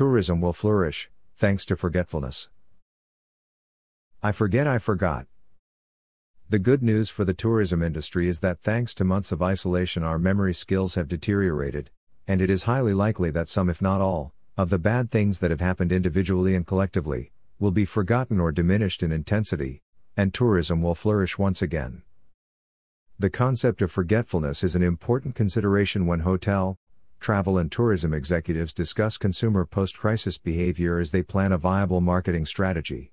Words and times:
tourism 0.00 0.40
will 0.40 0.54
flourish, 0.54 1.10
thanks 1.36 1.66
to 1.66 1.76
forgetfulness. 1.76 2.48
I 4.22 4.32
forget 4.32 4.66
I 4.66 4.78
forgot. 4.78 5.26
The 6.48 6.58
good 6.58 6.82
news 6.82 7.10
for 7.10 7.26
the 7.26 7.34
tourism 7.34 7.82
industry 7.82 8.26
is 8.26 8.40
that 8.40 8.62
thanks 8.62 8.94
to 8.94 9.04
months 9.04 9.30
of 9.30 9.42
isolation, 9.42 10.02
our 10.02 10.18
memory 10.18 10.54
skills 10.54 10.94
have 10.94 11.06
deteriorated, 11.06 11.90
and 12.26 12.40
it 12.40 12.48
is 12.48 12.62
highly 12.62 12.94
likely 12.94 13.30
that 13.32 13.50
some, 13.50 13.68
if 13.68 13.82
not 13.82 14.00
all, 14.00 14.32
of 14.56 14.70
the 14.70 14.78
bad 14.78 15.10
things 15.10 15.40
that 15.40 15.50
have 15.50 15.60
happened 15.60 15.92
individually 15.92 16.54
and 16.54 16.66
collectively, 16.66 17.30
will 17.58 17.70
be 17.70 17.84
forgotten 17.84 18.40
or 18.40 18.52
diminished 18.52 19.02
in 19.02 19.12
intensity, 19.12 19.82
and 20.16 20.32
tourism 20.32 20.80
will 20.80 20.94
flourish 20.94 21.36
once 21.36 21.60
again. 21.60 22.00
The 23.18 23.28
concept 23.28 23.82
of 23.82 23.92
forgetfulness 23.92 24.64
is 24.64 24.74
an 24.74 24.82
important 24.82 25.34
consideration 25.34 26.06
when 26.06 26.20
hotel, 26.20 26.78
travel, 27.20 27.58
and 27.58 27.70
tourism 27.70 28.12
executives 28.12 28.72
discuss 28.72 29.18
consumer 29.18 29.64
post 29.64 29.98
crisis 29.98 30.38
behavior 30.38 30.98
as 30.98 31.10
they 31.10 31.22
plan 31.22 31.52
a 31.52 31.58
viable 31.58 32.00
marketing 32.00 32.46
strategy. 32.46 33.12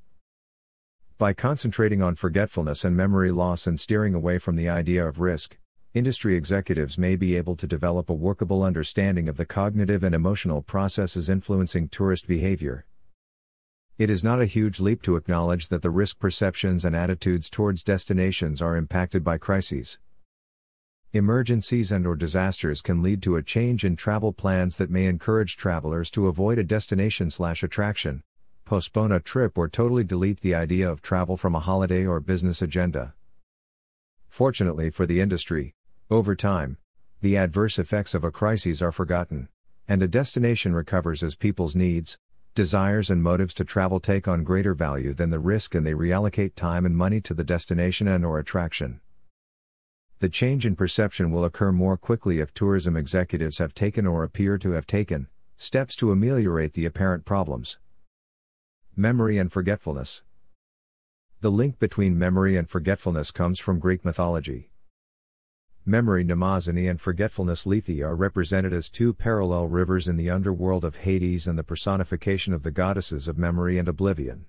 By 1.17 1.33
concentrating 1.33 2.01
on 2.01 2.15
forgetfulness 2.15 2.85
and 2.85 2.95
memory 2.95 3.31
loss 3.31 3.67
and 3.67 3.79
steering 3.79 4.13
away 4.13 4.39
from 4.39 4.55
the 4.55 4.69
idea 4.69 5.07
of 5.07 5.19
risk, 5.19 5.57
industry 5.93 6.35
executives 6.35 6.97
may 6.97 7.15
be 7.15 7.35
able 7.35 7.55
to 7.55 7.67
develop 7.67 8.09
a 8.09 8.13
workable 8.13 8.63
understanding 8.63 9.27
of 9.27 9.37
the 9.37 9.45
cognitive 9.45 10.03
and 10.03 10.13
emotional 10.13 10.61
processes 10.61 11.27
influencing 11.27 11.89
tourist 11.89 12.27
behavior. 12.27 12.85
It 13.97 14.11
is 14.11 14.23
not 14.23 14.41
a 14.41 14.45
huge 14.45 14.79
leap 14.79 15.01
to 15.03 15.15
acknowledge 15.15 15.69
that 15.69 15.81
the 15.81 15.89
risk 15.89 16.19
perceptions 16.19 16.85
and 16.85 16.95
attitudes 16.95 17.49
towards 17.49 17.83
destinations 17.83 18.61
are 18.61 18.77
impacted 18.77 19.23
by 19.23 19.39
crises. 19.39 19.97
Emergencies 21.13 21.89
and 21.89 22.05
or 22.05 22.17
disasters 22.17 22.81
can 22.81 23.01
lead 23.01 23.21
to 23.21 23.37
a 23.37 23.41
change 23.41 23.85
in 23.85 23.95
travel 23.95 24.33
plans 24.33 24.75
that 24.75 24.89
may 24.89 25.05
encourage 25.05 25.55
travelers 25.55 26.11
to 26.11 26.27
avoid 26.27 26.59
a 26.59 26.65
destination/attraction, 26.65 28.23
postpone 28.65 29.13
a 29.13 29.19
trip 29.21 29.57
or 29.57 29.69
totally 29.69 30.03
delete 30.03 30.41
the 30.41 30.53
idea 30.53 30.89
of 30.89 31.01
travel 31.01 31.37
from 31.37 31.55
a 31.55 31.61
holiday 31.61 32.05
or 32.05 32.19
business 32.19 32.61
agenda. 32.61 33.13
Fortunately 34.27 34.89
for 34.89 35.05
the 35.05 35.21
industry, 35.21 35.73
over 36.09 36.35
time, 36.35 36.77
the 37.21 37.37
adverse 37.37 37.79
effects 37.79 38.13
of 38.13 38.25
a 38.25 38.31
crisis 38.31 38.81
are 38.81 38.91
forgotten, 38.91 39.47
and 39.87 40.03
a 40.03 40.09
destination 40.09 40.73
recovers 40.73 41.23
as 41.23 41.35
people's 41.35 41.73
needs, 41.73 42.17
desires, 42.53 43.09
and 43.09 43.23
motives 43.23 43.53
to 43.53 43.63
travel 43.63 44.01
take 44.01 44.27
on 44.27 44.43
greater 44.43 44.73
value 44.73 45.13
than 45.13 45.29
the 45.29 45.39
risk 45.39 45.73
and 45.73 45.87
they 45.87 45.93
reallocate 45.93 46.53
time 46.55 46.85
and 46.85 46.97
money 46.97 47.21
to 47.21 47.33
the 47.33 47.45
destination 47.45 48.09
and 48.09 48.25
or 48.25 48.39
attraction. 48.39 48.99
The 50.19 50.29
change 50.29 50.65
in 50.65 50.75
perception 50.75 51.29
will 51.29 51.45
occur 51.45 51.71
more 51.71 51.95
quickly 51.95 52.39
if 52.39 52.51
tourism 52.51 52.97
executives 52.97 53.59
have 53.59 53.75
taken 53.75 54.07
or 54.07 54.23
appear 54.23 54.57
to 54.57 54.71
have 54.71 54.87
taken 54.87 55.27
steps 55.57 55.95
to 55.97 56.11
ameliorate 56.11 56.73
the 56.73 56.85
apparent 56.85 57.23
problems. 57.23 57.77
Memory 58.95 59.37
and 59.37 59.51
forgetfulness. 59.51 60.23
The 61.41 61.51
link 61.51 61.77
between 61.77 62.17
memory 62.17 62.57
and 62.57 62.67
forgetfulness 62.67 63.29
comes 63.29 63.59
from 63.59 63.77
Greek 63.77 64.03
mythology. 64.03 64.71
Memory 65.85 66.25
Mnemosyne 66.25 66.89
and 66.89 66.99
forgetfulness 66.99 67.67
Lethe 67.67 68.01
are 68.01 68.15
represented 68.15 68.73
as 68.73 68.89
two 68.89 69.13
parallel 69.13 69.67
rivers 69.67 70.07
in 70.07 70.17
the 70.17 70.31
underworld 70.31 70.83
of 70.83 70.95
Hades 70.95 71.45
and 71.45 71.59
the 71.59 71.63
personification 71.63 72.53
of 72.53 72.63
the 72.63 72.71
goddesses 72.71 73.27
of 73.27 73.37
memory 73.37 73.77
and 73.77 73.87
oblivion. 73.87 74.47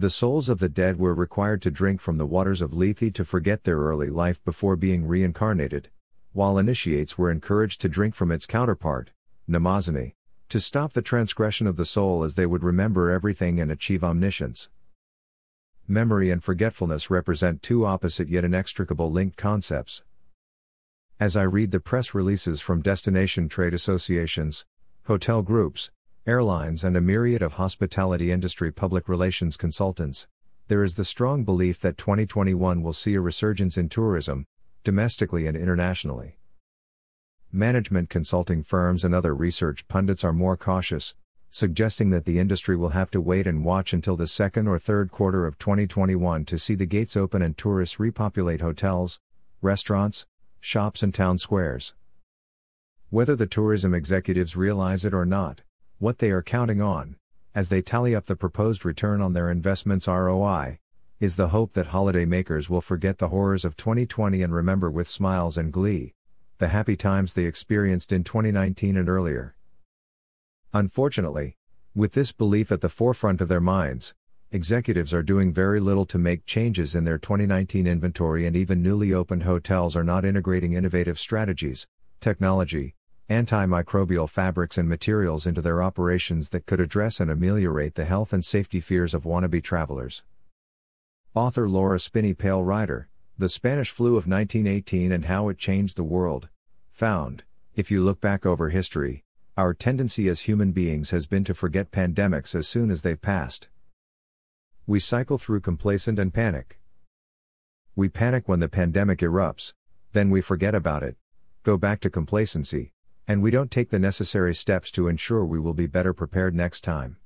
The 0.00 0.08
souls 0.08 0.48
of 0.48 0.60
the 0.60 0.70
dead 0.70 0.98
were 0.98 1.12
required 1.12 1.60
to 1.60 1.70
drink 1.70 2.00
from 2.00 2.16
the 2.16 2.24
waters 2.24 2.62
of 2.62 2.72
Lethe 2.72 3.12
to 3.12 3.22
forget 3.22 3.64
their 3.64 3.76
early 3.76 4.08
life 4.08 4.42
before 4.46 4.74
being 4.74 5.06
reincarnated, 5.06 5.90
while 6.32 6.56
initiates 6.56 7.18
were 7.18 7.30
encouraged 7.30 7.82
to 7.82 7.88
drink 7.90 8.14
from 8.14 8.32
its 8.32 8.46
counterpart, 8.46 9.10
Mnemosyne, 9.46 10.14
to 10.48 10.58
stop 10.58 10.94
the 10.94 11.02
transgression 11.02 11.66
of 11.66 11.76
the 11.76 11.84
soul 11.84 12.24
as 12.24 12.34
they 12.34 12.46
would 12.46 12.64
remember 12.64 13.10
everything 13.10 13.60
and 13.60 13.70
achieve 13.70 14.02
omniscience. 14.02 14.70
Memory 15.86 16.30
and 16.30 16.42
forgetfulness 16.42 17.10
represent 17.10 17.62
two 17.62 17.84
opposite 17.84 18.30
yet 18.30 18.42
inextricable 18.42 19.12
linked 19.12 19.36
concepts. 19.36 20.02
As 21.20 21.36
I 21.36 21.42
read 21.42 21.72
the 21.72 21.78
press 21.78 22.14
releases 22.14 22.62
from 22.62 22.80
destination 22.80 23.50
trade 23.50 23.74
associations, 23.74 24.64
hotel 25.04 25.42
groups, 25.42 25.90
airlines, 26.26 26.84
and 26.84 26.96
a 26.96 27.00
myriad 27.00 27.42
of 27.42 27.54
hospitality 27.54 28.30
industry 28.30 28.70
public 28.70 29.08
relations 29.08 29.56
consultants, 29.56 30.28
there 30.68 30.84
is 30.84 30.94
the 30.94 31.04
strong 31.04 31.44
belief 31.44 31.80
that 31.80 31.96
2021 31.96 32.82
will 32.82 32.92
see 32.92 33.14
a 33.14 33.20
resurgence 33.20 33.76
in 33.76 33.88
tourism, 33.88 34.44
domestically 34.84 35.46
and 35.46 35.56
internationally. 35.56 36.38
Management 37.50 38.08
consulting 38.08 38.62
firms 38.62 39.04
and 39.04 39.14
other 39.14 39.34
research 39.34 39.88
pundits 39.88 40.22
are 40.22 40.32
more 40.32 40.56
cautious, 40.56 41.14
suggesting 41.50 42.10
that 42.10 42.24
the 42.24 42.38
industry 42.38 42.76
will 42.76 42.90
have 42.90 43.10
to 43.10 43.20
wait 43.20 43.46
and 43.46 43.64
watch 43.64 43.92
until 43.92 44.16
the 44.16 44.26
second 44.28 44.68
or 44.68 44.78
third 44.78 45.10
quarter 45.10 45.46
of 45.46 45.58
2021 45.58 46.44
to 46.44 46.58
see 46.58 46.76
the 46.76 46.86
gates 46.86 47.16
open 47.16 47.42
and 47.42 47.58
tourists 47.58 47.98
repopulate 47.98 48.60
hotels, 48.60 49.18
restaurants, 49.60 50.26
shops, 50.60 51.02
and 51.02 51.12
town 51.12 51.38
squares. 51.38 51.94
Whether 53.08 53.34
the 53.34 53.46
tourism 53.46 53.94
executives 53.94 54.56
realize 54.56 55.04
it 55.04 55.12
or 55.12 55.26
not, 55.26 55.62
what 56.00 56.18
they 56.18 56.30
are 56.30 56.42
counting 56.42 56.80
on, 56.80 57.14
as 57.54 57.68
they 57.68 57.82
tally 57.82 58.14
up 58.14 58.26
the 58.26 58.34
proposed 58.34 58.84
return 58.84 59.20
on 59.20 59.34
their 59.34 59.50
investments 59.50 60.08
ROI, 60.08 60.78
is 61.20 61.36
the 61.36 61.48
hope 61.48 61.74
that 61.74 61.88
holidaymakers 61.88 62.70
will 62.70 62.80
forget 62.80 63.18
the 63.18 63.28
horrors 63.28 63.66
of 63.66 63.76
2020 63.76 64.42
and 64.42 64.54
remember 64.54 64.90
with 64.90 65.06
smiles 65.06 65.58
and 65.58 65.72
glee 65.72 66.14
the 66.56 66.68
happy 66.68 66.94
times 66.94 67.32
they 67.32 67.44
experienced 67.44 68.12
in 68.12 68.22
2019 68.22 68.98
and 68.98 69.08
earlier. 69.08 69.56
Unfortunately, 70.74 71.56
with 71.94 72.12
this 72.12 72.32
belief 72.32 72.70
at 72.70 72.82
the 72.82 72.88
forefront 72.90 73.40
of 73.40 73.48
their 73.48 73.62
minds, 73.62 74.14
executives 74.52 75.14
are 75.14 75.22
doing 75.22 75.54
very 75.54 75.80
little 75.80 76.04
to 76.04 76.18
make 76.18 76.44
changes 76.44 76.94
in 76.94 77.04
their 77.04 77.16
2019 77.18 77.86
inventory, 77.86 78.46
and 78.46 78.56
even 78.56 78.82
newly 78.82 79.12
opened 79.12 79.44
hotels 79.44 79.96
are 79.96 80.04
not 80.04 80.26
integrating 80.26 80.74
innovative 80.74 81.18
strategies, 81.18 81.86
technology, 82.20 82.94
antimicrobial 83.30 84.28
fabrics, 84.28 84.76
and 84.76 84.88
materials 84.88 85.46
into 85.46 85.62
their 85.62 85.82
operations 85.84 86.48
that 86.48 86.66
could 86.66 86.80
address 86.80 87.20
and 87.20 87.30
ameliorate 87.30 87.94
the 87.94 88.04
health 88.04 88.32
and 88.32 88.44
safety 88.44 88.80
fears 88.80 89.14
of 89.14 89.22
wannabe 89.22 89.62
travelers. 89.62 90.24
Author 91.32 91.68
Laura 91.68 92.00
Spinney 92.00 92.34
Pale 92.34 92.64
Rider, 92.64 93.08
the 93.38 93.48
Spanish 93.48 93.92
flu 93.92 94.16
of 94.16 94.26
1918 94.26 95.12
and 95.12 95.26
how 95.26 95.48
it 95.48 95.58
changed 95.58 95.96
the 95.96 96.02
world, 96.02 96.48
found, 96.90 97.44
if 97.76 97.88
you 97.88 98.02
look 98.02 98.20
back 98.20 98.44
over 98.44 98.70
history, 98.70 99.22
our 99.56 99.74
tendency 99.74 100.28
as 100.28 100.40
human 100.40 100.72
beings 100.72 101.10
has 101.10 101.28
been 101.28 101.44
to 101.44 101.54
forget 101.54 101.92
pandemics 101.92 102.56
as 102.56 102.66
soon 102.66 102.90
as 102.90 103.02
they've 103.02 103.22
passed. 103.22 103.68
We 104.88 104.98
cycle 104.98 105.38
through 105.38 105.60
complacent 105.60 106.18
and 106.18 106.34
panic. 106.34 106.80
We 107.94 108.08
panic 108.08 108.48
when 108.48 108.58
the 108.58 108.68
pandemic 108.68 109.20
erupts, 109.20 109.72
then 110.14 110.30
we 110.30 110.40
forget 110.40 110.74
about 110.74 111.04
it, 111.04 111.16
go 111.62 111.76
back 111.76 112.00
to 112.00 112.10
complacency, 112.10 112.92
and 113.30 113.44
we 113.44 113.52
don't 113.52 113.70
take 113.70 113.90
the 113.90 113.98
necessary 114.00 114.52
steps 114.52 114.90
to 114.90 115.06
ensure 115.06 115.44
we 115.44 115.60
will 115.60 115.72
be 115.72 115.86
better 115.86 116.12
prepared 116.12 116.52
next 116.52 116.80
time. 116.80 117.16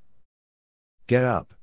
Get 1.07 1.25
up. 1.25 1.55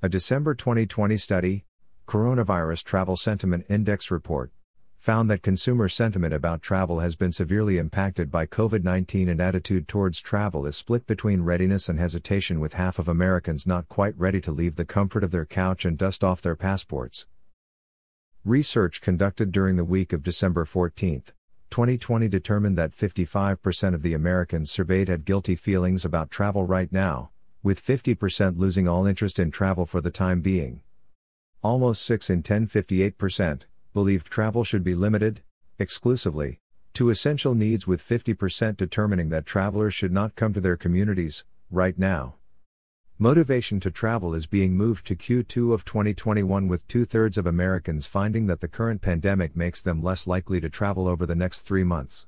A 0.00 0.08
December 0.08 0.54
2020 0.54 1.18
study, 1.18 1.66
Coronavirus 2.08 2.82
Travel 2.82 3.14
Sentiment 3.14 3.66
Index 3.68 4.10
report 4.10 4.52
found 4.96 5.28
that 5.28 5.42
consumer 5.42 5.86
sentiment 5.86 6.32
about 6.32 6.62
travel 6.62 7.00
has 7.00 7.14
been 7.14 7.30
severely 7.30 7.76
impacted 7.76 8.30
by 8.30 8.46
COVID 8.46 8.82
19 8.82 9.28
and 9.28 9.38
attitude 9.38 9.86
towards 9.86 10.22
travel 10.22 10.64
is 10.64 10.74
split 10.74 11.06
between 11.06 11.42
readiness 11.42 11.90
and 11.90 11.98
hesitation, 11.98 12.58
with 12.58 12.72
half 12.72 12.98
of 12.98 13.06
Americans 13.06 13.66
not 13.66 13.86
quite 13.90 14.16
ready 14.16 14.40
to 14.40 14.50
leave 14.50 14.76
the 14.76 14.86
comfort 14.86 15.22
of 15.22 15.30
their 15.30 15.44
couch 15.44 15.84
and 15.84 15.98
dust 15.98 16.24
off 16.24 16.40
their 16.40 16.56
passports. 16.56 17.26
Research 18.46 19.02
conducted 19.02 19.52
during 19.52 19.76
the 19.76 19.84
week 19.84 20.14
of 20.14 20.22
December 20.22 20.64
14, 20.64 21.22
2020 21.76 22.26
determined 22.28 22.78
that 22.78 22.96
55% 22.96 23.92
of 23.92 24.00
the 24.00 24.14
Americans 24.14 24.70
surveyed 24.70 25.08
had 25.08 25.26
guilty 25.26 25.54
feelings 25.54 26.06
about 26.06 26.30
travel 26.30 26.64
right 26.64 26.90
now, 26.90 27.28
with 27.62 27.84
50% 27.84 28.56
losing 28.56 28.88
all 28.88 29.04
interest 29.04 29.38
in 29.38 29.50
travel 29.50 29.84
for 29.84 30.00
the 30.00 30.10
time 30.10 30.40
being. 30.40 30.80
Almost 31.62 32.00
6 32.06 32.30
in 32.30 32.42
10, 32.42 32.68
58%, 32.68 33.66
believed 33.92 34.28
travel 34.28 34.64
should 34.64 34.84
be 34.84 34.94
limited, 34.94 35.42
exclusively, 35.78 36.60
to 36.94 37.10
essential 37.10 37.54
needs, 37.54 37.86
with 37.86 38.00
50% 38.02 38.78
determining 38.78 39.28
that 39.28 39.44
travelers 39.44 39.92
should 39.92 40.12
not 40.12 40.34
come 40.34 40.54
to 40.54 40.62
their 40.62 40.78
communities, 40.78 41.44
right 41.70 41.98
now. 41.98 42.36
Motivation 43.18 43.80
to 43.80 43.90
travel 43.90 44.34
is 44.34 44.46
being 44.46 44.76
moved 44.76 45.06
to 45.06 45.16
Q2 45.16 45.72
of 45.72 45.86
2021, 45.86 46.68
with 46.68 46.86
two 46.86 47.06
thirds 47.06 47.38
of 47.38 47.46
Americans 47.46 48.06
finding 48.06 48.46
that 48.46 48.60
the 48.60 48.68
current 48.68 49.00
pandemic 49.00 49.56
makes 49.56 49.80
them 49.80 50.02
less 50.02 50.26
likely 50.26 50.60
to 50.60 50.68
travel 50.68 51.08
over 51.08 51.24
the 51.24 51.34
next 51.34 51.62
three 51.62 51.82
months. 51.82 52.26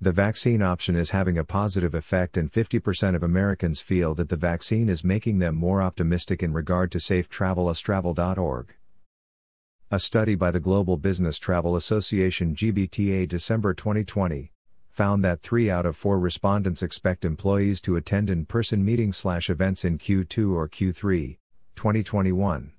The 0.00 0.10
vaccine 0.10 0.62
option 0.62 0.96
is 0.96 1.10
having 1.10 1.36
a 1.36 1.44
positive 1.44 1.94
effect, 1.94 2.38
and 2.38 2.50
50% 2.50 3.14
of 3.14 3.22
Americans 3.22 3.82
feel 3.82 4.14
that 4.14 4.30
the 4.30 4.36
vaccine 4.36 4.88
is 4.88 5.04
making 5.04 5.38
them 5.38 5.54
more 5.54 5.82
optimistic 5.82 6.42
in 6.42 6.54
regard 6.54 6.90
to 6.92 6.98
safe 6.98 7.28
travel. 7.28 7.66
USTravel.org. 7.66 8.74
A 9.90 10.00
study 10.00 10.34
by 10.34 10.50
the 10.50 10.60
Global 10.60 10.96
Business 10.96 11.38
Travel 11.38 11.76
Association 11.76 12.54
GBTA 12.54 13.28
December 13.28 13.74
2020 13.74 14.50
found 14.98 15.24
that 15.24 15.42
3 15.42 15.70
out 15.70 15.86
of 15.86 15.96
4 15.96 16.18
respondents 16.18 16.82
expect 16.82 17.24
employees 17.24 17.80
to 17.80 17.94
attend 17.94 18.28
in-person 18.28 18.84
meetings/events 18.84 19.84
in 19.84 19.96
Q2 19.96 20.52
or 20.52 20.68
Q3 20.68 21.38
2021. 21.76 22.72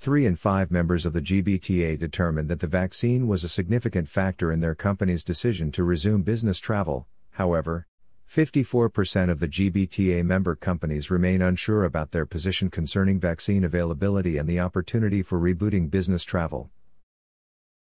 3 0.00 0.26
in 0.26 0.34
5 0.34 0.70
members 0.72 1.06
of 1.06 1.12
the 1.12 1.20
GBTA 1.20 1.96
determined 1.96 2.48
that 2.48 2.58
the 2.58 2.66
vaccine 2.66 3.28
was 3.28 3.44
a 3.44 3.48
significant 3.48 4.08
factor 4.08 4.50
in 4.50 4.58
their 4.58 4.74
company's 4.74 5.22
decision 5.22 5.70
to 5.70 5.84
resume 5.84 6.22
business 6.22 6.58
travel. 6.58 7.06
However, 7.30 7.86
54% 8.28 9.30
of 9.30 9.38
the 9.38 9.46
GBTA 9.46 10.24
member 10.24 10.56
companies 10.56 11.12
remain 11.12 11.40
unsure 11.40 11.84
about 11.84 12.10
their 12.10 12.26
position 12.26 12.70
concerning 12.70 13.20
vaccine 13.20 13.62
availability 13.62 14.36
and 14.36 14.48
the 14.48 14.58
opportunity 14.58 15.22
for 15.22 15.38
rebooting 15.38 15.92
business 15.92 16.24
travel. 16.24 16.72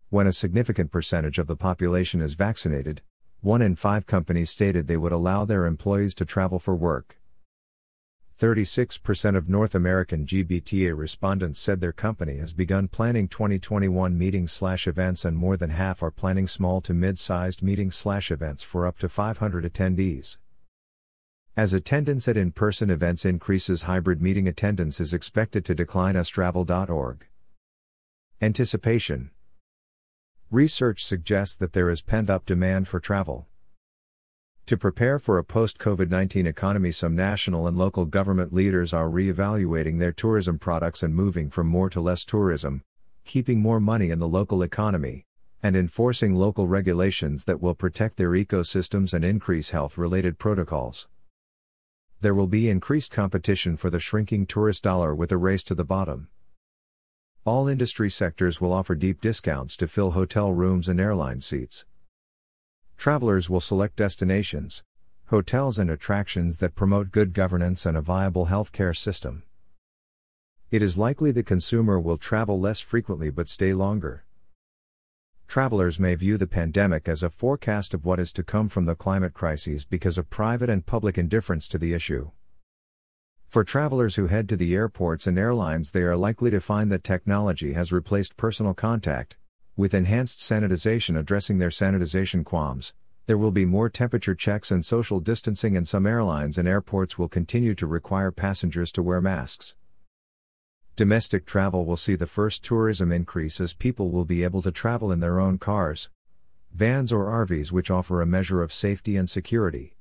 When 0.09 0.29
a 0.29 0.33
significant 0.33 0.93
percentage 0.93 1.39
of 1.39 1.49
the 1.49 1.57
population 1.57 2.21
is 2.21 2.35
vaccinated, 2.35 3.03
one 3.41 3.61
in 3.61 3.75
five 3.75 4.07
companies 4.07 4.51
stated 4.51 4.87
they 4.87 4.97
would 4.97 5.11
allow 5.11 5.45
their 5.45 5.67
employees 5.67 6.15
to 6.15 6.25
travel 6.25 6.61
for 6.61 6.77
work. 6.77 7.19
36% 8.39 9.37
of 9.37 9.49
North 9.49 9.75
American 9.75 10.25
GBTA 10.25 10.97
respondents 10.97 11.59
said 11.59 11.81
their 11.81 11.93
company 11.93 12.37
has 12.37 12.53
begun 12.53 12.87
planning 12.87 13.27
2021 13.27 14.17
meetings/events 14.17 15.25
and 15.25 15.37
more 15.37 15.57
than 15.57 15.71
half 15.71 16.03
are 16.03 16.11
planning 16.13 16.47
small 16.47 16.81
to 16.83 16.95
mid-sized 16.95 17.63
meetings/events 17.63 18.63
for 18.63 18.87
up 18.87 18.99
to 18.99 19.09
500 19.09 19.65
attendees. 19.65 20.39
As 21.57 21.73
attendance 21.73 22.29
at 22.29 22.37
in-person 22.37 22.91
events 22.91 23.25
increases, 23.25 23.83
hybrid 23.83 24.23
meeting 24.23 24.47
attendance 24.47 25.01
is 25.01 25.15
expected 25.15 25.65
to 25.65 25.75
decline 25.75 26.15
as 26.15 26.29
travel.org. 26.29 27.27
Anticipation 28.41 29.31
Research 30.53 31.05
suggests 31.05 31.57
that 31.57 31.73
there 31.73 31.91
is 31.91 32.03
pent-up 32.03 32.47
demand 32.47 32.87
for 32.87 33.01
travel. 33.01 33.49
To 34.67 34.77
prepare 34.77 35.19
for 35.19 35.39
a 35.39 35.45
post 35.45 35.77
COVID 35.81 36.09
19 36.09 36.47
economy, 36.47 36.93
some 36.93 37.17
national 37.17 37.67
and 37.67 37.77
local 37.77 38.05
government 38.05 38.53
leaders 38.53 38.93
are 38.93 39.11
re 39.11 39.29
evaluating 39.29 39.99
their 39.99 40.13
tourism 40.13 40.57
products 40.57 41.03
and 41.03 41.13
moving 41.13 41.51
from 41.51 41.67
more 41.67 41.91
to 41.91 42.01
less 42.01 42.25
tourism, 42.25 42.85
keeping 43.25 43.61
more 43.61 43.81
money 43.81 44.11
in 44.11 44.21
the 44.21 44.29
local 44.29 44.63
economy, 44.63 45.25
and 45.65 45.75
enforcing 45.75 46.37
local 46.37 46.69
regulations 46.69 47.45
that 47.47 47.61
will 47.61 47.75
protect 47.75 48.17
their 48.17 48.31
ecosystems 48.31 49.13
and 49.13 49.25
increase 49.25 49.71
health 49.71 49.99
related 49.99 50.39
protocols. 50.39 51.09
There 52.21 52.37
will 52.37 52.47
be 52.47 52.71
increased 52.71 53.11
competition 53.11 53.77
for 53.77 53.91
the 53.91 53.99
shrinking 53.99 54.47
tourist 54.47 54.85
dollar 54.85 55.13
with 55.13 55.33
a 55.33 55.37
race 55.37 55.65
to 55.65 55.75
the 55.75 55.85
bottom. 55.85 56.29
All 57.47 57.69
industry 57.69 58.11
sectors 58.11 58.61
will 58.61 58.73
offer 58.73 58.97
deep 58.97 59.21
discounts 59.21 59.77
to 59.77 59.87
fill 59.87 60.11
hotel 60.11 60.53
rooms 60.53 60.89
and 60.89 60.99
airline 60.99 61.41
seats. 61.41 61.85
Travelers 62.97 63.49
will 63.49 63.61
select 63.61 63.95
destinations, 63.95 64.83
hotels, 65.27 65.79
and 65.79 65.89
attractions 65.89 66.59
that 66.59 66.75
promote 66.75 67.13
good 67.13 67.33
governance 67.33 67.87
and 67.87 67.97
a 67.97 68.03
viable 68.03 68.47
healthcare 68.47 68.97
system. 68.97 69.45
It 70.73 70.83
is 70.83 70.99
likely 70.99 71.31
the 71.31 71.45
consumer 71.45 72.01
will 72.01 72.19
travel 72.19 72.59
less 72.59 72.81
frequently 72.81 73.31
but 73.31 73.49
stay 73.49 73.73
longer. 73.73 74.25
Travelers 75.47 76.01
may 76.01 76.17
view 76.17 76.37
the 76.37 76.49
pandemic 76.49 77.09
as 77.09 77.23
a 77.23 77.31
forecast 77.31 77.95
of 77.95 78.05
what 78.05 78.19
is 78.19 78.33
to 78.33 78.43
come 78.43 78.69
from 78.69 78.87
the 78.87 78.97
climate 78.97 79.35
crises 79.35 79.85
because 79.85 80.19
of 80.19 80.31
private 80.31 80.69
and 80.69 80.85
public 80.85 81.17
indifference 81.17 81.69
to 81.69 81.79
the 81.79 81.95
issue. 81.95 82.33
For 83.49 83.65
travelers 83.65 84.17
who 84.17 84.27
head 84.27 84.49
to 84.51 84.57
the 84.57 84.75
airports 84.75 85.27
and 85.27 85.39
airlines, 85.39 85.93
they 85.93 86.03
are 86.03 86.17
likely 86.17 86.51
to 86.51 86.61
find 86.61 86.91
that 86.93 87.05
technology 87.05 87.73
has 87.73 87.93
replaced 87.93 88.37
personal 88.37 88.75
contact, 88.75 89.37
with 89.77 89.95
enhanced 89.95 90.39
sanitization 90.39 91.19
addressing 91.19 91.59
their 91.59 91.71
sanitization 91.71 92.45
qualms, 92.45 92.95
there 93.27 93.37
will 93.37 93.51
be 93.51 93.65
more 93.65 93.91
temperature 93.91 94.37
checks 94.37 94.71
and 94.71 94.85
social 94.85 95.19
distancing, 95.19 95.77
and 95.77 95.87
some 95.87 96.07
airlines 96.07 96.59
and 96.59 96.69
airports 96.69 97.19
will 97.19 97.29
continue 97.29 97.75
to 97.75 97.87
require 97.87 98.31
passengers 98.31 98.93
to 98.93 99.03
wear 99.03 99.21
masks. 99.21 99.75
Domestic 100.95 101.45
travel 101.45 101.85
will 101.85 101.97
see 101.97 102.15
the 102.15 102.29
first 102.29 102.65
tourism 102.65 103.11
increase 103.11 103.61
as 103.61 103.75
people 103.75 104.11
will 104.11 104.25
be 104.25 104.45
able 104.45 104.63
to 104.63 104.71
travel 104.71 105.11
in 105.11 105.19
their 105.19 105.41
own 105.41 105.59
cars, 105.59 106.09
vans, 106.73 107.13
or 107.13 107.27
RVs, 107.27 107.73
which 107.73 107.91
offer 107.91 108.23
a 108.23 108.27
measure 108.27 108.63
of 108.63 108.73
safety 108.73 109.17
and 109.17 109.29
security. 109.29 109.96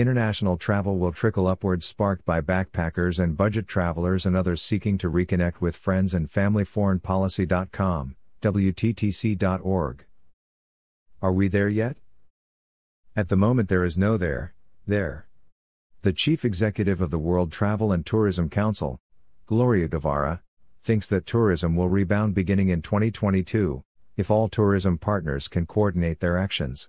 International 0.00 0.56
travel 0.56 0.98
will 0.98 1.12
trickle 1.12 1.46
upwards, 1.46 1.86
sparked 1.86 2.24
by 2.24 2.40
backpackers 2.40 3.18
and 3.18 3.36
budget 3.36 3.66
travelers 3.66 4.26
and 4.26 4.36
others 4.36 4.60
seeking 4.62 4.98
to 4.98 5.10
reconnect 5.10 5.60
with 5.60 5.76
friends 5.76 6.14
and 6.14 6.30
family. 6.30 6.64
ForeignPolicy.com 6.64 8.16
WTTC.org. 8.42 10.04
Are 11.20 11.32
we 11.32 11.48
there 11.48 11.68
yet? 11.68 11.96
At 13.16 13.28
the 13.28 13.36
moment, 13.36 13.68
there 13.68 13.84
is 13.84 13.98
no 13.98 14.16
there, 14.16 14.54
there. 14.86 15.26
The 16.02 16.12
chief 16.12 16.44
executive 16.44 17.00
of 17.00 17.10
the 17.10 17.18
World 17.18 17.50
Travel 17.50 17.90
and 17.90 18.06
Tourism 18.06 18.48
Council, 18.48 19.00
Gloria 19.46 19.88
Guevara, 19.88 20.42
thinks 20.84 21.08
that 21.08 21.26
tourism 21.26 21.74
will 21.74 21.88
rebound 21.88 22.34
beginning 22.34 22.68
in 22.68 22.82
2022, 22.82 23.82
if 24.16 24.30
all 24.30 24.48
tourism 24.48 24.98
partners 24.98 25.48
can 25.48 25.66
coordinate 25.66 26.20
their 26.20 26.38
actions. 26.38 26.88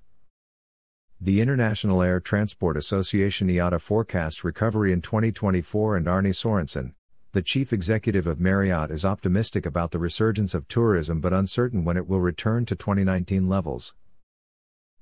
The 1.21 1.41
International 1.41 2.01
Air 2.01 2.21
Transport 2.21 2.77
Association 2.77 3.49
IATA 3.49 3.81
forecasts 3.81 4.45
recovery 4.45 4.93
in 4.93 5.01
2024 5.01 5.97
and 5.97 6.07
Arne 6.07 6.31
Sorenson, 6.31 6.93
the 7.33 7.41
chief 7.41 7.73
executive 7.73 8.25
of 8.25 8.39
Marriott 8.39 8.89
is 8.89 9.03
optimistic 9.03 9.65
about 9.65 9.91
the 9.91 9.99
resurgence 9.99 10.53
of 10.53 10.69
tourism 10.69 11.19
but 11.19 11.33
uncertain 11.33 11.83
when 11.83 11.97
it 11.97 12.07
will 12.07 12.21
return 12.21 12.65
to 12.67 12.73
2019 12.73 13.49
levels. 13.49 13.93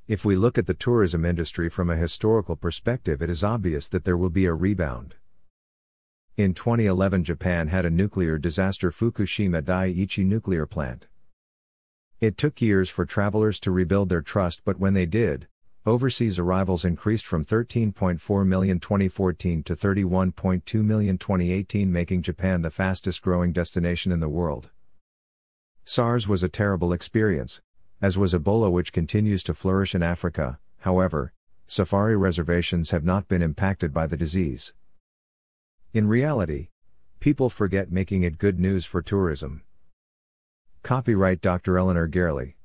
If 0.07 0.25
we 0.25 0.35
look 0.35 0.57
at 0.57 0.65
the 0.65 0.73
tourism 0.73 1.23
industry 1.23 1.69
from 1.69 1.87
a 1.87 1.95
historical 1.95 2.55
perspective, 2.55 3.21
it 3.21 3.29
is 3.29 3.43
obvious 3.43 3.87
that 3.89 4.03
there 4.03 4.17
will 4.17 4.31
be 4.31 4.45
a 4.45 4.55
rebound. 4.55 5.13
In 6.35 6.55
2011, 6.55 7.25
Japan 7.25 7.67
had 7.67 7.85
a 7.85 7.91
nuclear 7.91 8.39
disaster 8.39 8.89
Fukushima 8.89 9.61
Daiichi 9.61 10.25
nuclear 10.25 10.65
plant. 10.65 11.05
It 12.19 12.39
took 12.39 12.59
years 12.59 12.89
for 12.89 13.05
travelers 13.05 13.59
to 13.59 13.69
rebuild 13.69 14.09
their 14.09 14.23
trust, 14.23 14.61
but 14.65 14.79
when 14.79 14.95
they 14.95 15.05
did, 15.05 15.47
Overseas 15.87 16.37
arrivals 16.37 16.83
increased 16.83 17.25
from 17.25 17.45
13.4 17.45 18.45
million 18.45 18.77
2014 18.77 19.63
to 19.63 19.73
31.2 19.73 20.83
million 20.83 21.17
2018, 21.17 21.89
making 21.89 22.23
Japan 22.23 22.61
the 22.61 22.69
fastest 22.69 23.21
growing 23.21 23.53
destination 23.53 24.11
in 24.11 24.19
the 24.19 24.27
world. 24.27 24.69
SARS 25.85 26.27
was 26.27 26.43
a 26.43 26.49
terrible 26.49 26.91
experience, 26.91 27.61
as 28.01 28.17
was 28.17 28.33
Ebola, 28.33 28.69
which 28.69 28.91
continues 28.91 29.43
to 29.43 29.53
flourish 29.53 29.95
in 29.95 30.03
Africa, 30.03 30.59
however, 30.79 31.31
safari 31.67 32.17
reservations 32.17 32.91
have 32.91 33.05
not 33.05 33.29
been 33.29 33.41
impacted 33.41 33.93
by 33.93 34.07
the 34.07 34.17
disease. 34.17 34.73
In 35.93 36.09
reality, 36.09 36.67
people 37.21 37.49
forget 37.49 37.93
making 37.93 38.23
it 38.23 38.39
good 38.39 38.59
news 38.59 38.83
for 38.83 39.01
tourism. 39.01 39.63
Copyright 40.83 41.39
Dr. 41.39 41.77
Elinor 41.77 42.07
Garely. 42.07 42.57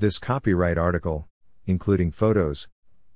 This 0.00 0.18
copyright 0.18 0.76
article, 0.76 1.29
including 1.70 2.10
photos, 2.10 2.68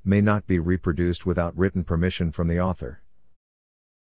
may 0.03 0.23
not 0.23 0.47
be 0.47 0.59
reproduced 0.59 1.27
without 1.27 1.57
written 1.57 1.85
permission 1.85 2.33
from 2.33 2.49
the 2.49 2.59
author. 2.59 3.04